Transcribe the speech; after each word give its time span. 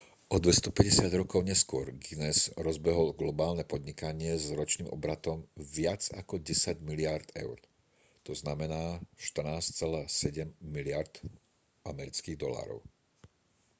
o 0.35 0.41
250 0.43 1.13
rokov 1.21 1.41
neskôr 1.49 1.85
guinness 2.05 2.39
rozbehol 2.65 3.13
globálne 3.21 3.61
podnikanie 3.71 4.33
s 4.33 4.45
ročným 4.59 4.87
obratom 4.97 5.37
viac 5.77 6.01
ako 6.21 6.33
10 6.41 6.81
miliárd 6.89 7.27
eur 7.43 7.57
14,7 8.25 8.97
miliárd 10.75 11.13
usd 11.85 12.29